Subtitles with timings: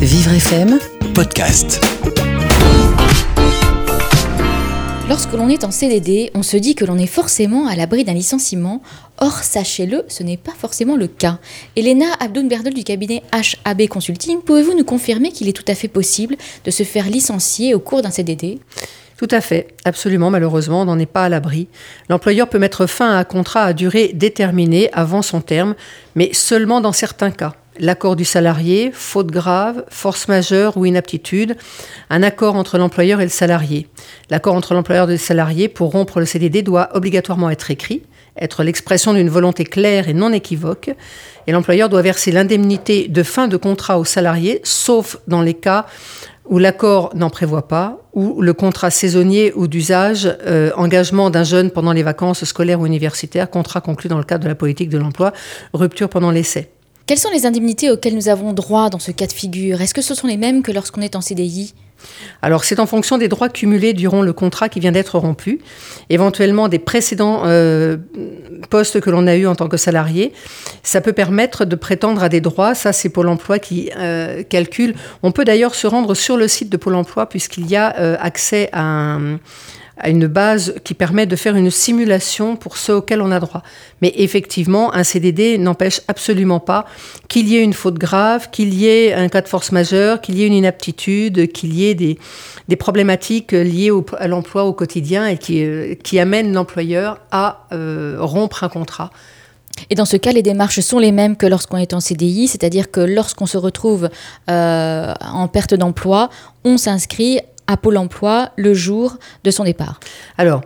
[0.00, 0.78] Vivre FM
[1.12, 1.78] podcast.
[5.10, 8.14] Lorsque l'on est en CDD, on se dit que l'on est forcément à l'abri d'un
[8.14, 8.80] licenciement.
[9.18, 11.38] Or, sachez-le, ce n'est pas forcément le cas.
[11.76, 13.22] Elena Abdoun-Berdel du cabinet
[13.66, 17.74] HAB Consulting, pouvez-vous nous confirmer qu'il est tout à fait possible de se faire licencier
[17.74, 18.58] au cours d'un CDD
[19.18, 21.68] Tout à fait, absolument, malheureusement, on n'en est pas à l'abri.
[22.08, 25.74] L'employeur peut mettre fin à un contrat à durée déterminée avant son terme,
[26.14, 31.56] mais seulement dans certains cas l'accord du salarié, faute grave, force majeure ou inaptitude,
[32.10, 33.88] un accord entre l'employeur et le salarié.
[34.28, 38.02] L'accord entre l'employeur et le salarié pour rompre le CDD doit obligatoirement être écrit,
[38.36, 40.90] être l'expression d'une volonté claire et non équivoque,
[41.46, 45.86] et l'employeur doit verser l'indemnité de fin de contrat au salarié, sauf dans les cas
[46.44, 51.70] où l'accord n'en prévoit pas, ou le contrat saisonnier ou d'usage, euh, engagement d'un jeune
[51.70, 54.98] pendant les vacances scolaires ou universitaires, contrat conclu dans le cadre de la politique de
[54.98, 55.32] l'emploi,
[55.72, 56.70] rupture pendant l'essai.
[57.10, 59.80] Quelles sont les indemnités auxquelles nous avons droit dans ce cas de figure?
[59.80, 61.74] Est-ce que ce sont les mêmes que lorsqu'on est en CDI
[62.40, 65.60] alors, c'est en fonction des droits cumulés durant le contrat qui vient d'être rompu,
[66.08, 67.98] éventuellement des précédents euh,
[68.70, 70.32] postes que l'on a eus en tant que salarié.
[70.82, 72.74] Ça peut permettre de prétendre à des droits.
[72.74, 74.94] Ça, c'est Pôle emploi qui euh, calcule.
[75.22, 78.16] On peut d'ailleurs se rendre sur le site de Pôle emploi puisqu'il y a euh,
[78.18, 79.38] accès à un
[80.00, 83.62] à une base qui permet de faire une simulation pour ceux auxquels on a droit.
[84.02, 86.86] Mais effectivement, un CDD n'empêche absolument pas
[87.28, 90.36] qu'il y ait une faute grave, qu'il y ait un cas de force majeure, qu'il
[90.36, 92.18] y ait une inaptitude, qu'il y ait des,
[92.78, 98.68] problématiques liées à l'emploi au quotidien et qui, euh, amènent l'employeur à euh, rompre un
[98.68, 99.10] contrat.
[99.88, 102.90] Et dans ce cas, les démarches sont les mêmes que lorsqu'on est en CDI, c'est-à-dire
[102.90, 104.10] que lorsqu'on se retrouve
[104.50, 106.28] euh, en perte d'emploi,
[106.64, 110.00] on s'inscrit à Pôle emploi le jour de son départ
[110.36, 110.62] Alors,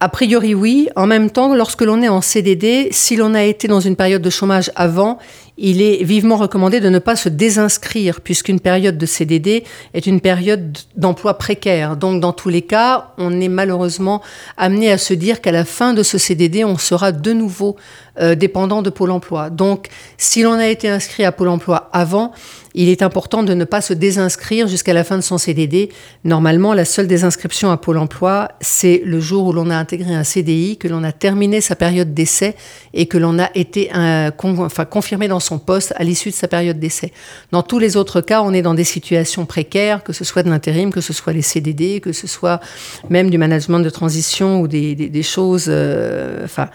[0.00, 0.88] a priori, oui.
[0.96, 4.22] En même temps, lorsque l'on est en CDD, si l'on a été dans une période
[4.22, 5.18] de chômage avant,
[5.58, 10.20] il est vivement recommandé de ne pas se désinscrire, puisqu'une période de CDD est une
[10.20, 11.96] période d'emploi précaire.
[11.96, 14.22] Donc, dans tous les cas, on est malheureusement
[14.56, 17.76] amené à se dire qu'à la fin de ce CDD, on sera de nouveau
[18.20, 19.50] euh, dépendant de Pôle emploi.
[19.50, 22.32] Donc, si l'on a été inscrit à Pôle emploi avant,
[22.74, 25.90] il est important de ne pas se désinscrire jusqu'à la fin de son CDD.
[26.24, 30.24] Normalement, la seule désinscription à Pôle emploi, c'est le jour où l'on a intégré un
[30.24, 32.54] CDI, que l'on a terminé sa période d'essai
[32.94, 36.78] et que l'on a été euh, confirmé dans son poste à l'issue de sa période
[36.78, 37.14] d'essai.
[37.50, 40.50] Dans tous les autres cas, on est dans des situations précaires, que ce soit de
[40.50, 42.60] l'intérim, que ce soit les CDD, que ce soit
[43.08, 46.68] même du management de transition ou des, choses, euh, enfin,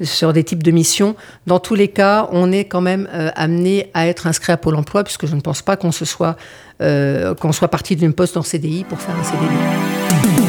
[0.00, 1.16] sur des types de missions.
[1.46, 4.76] Dans tous les cas, on est quand même euh, amené à être inscrit à Pôle
[4.76, 6.36] emploi, puisque je ne pense pas qu'on soit,
[6.80, 10.43] euh, qu'on soit parti d'une poste en CDI pour faire un CDD.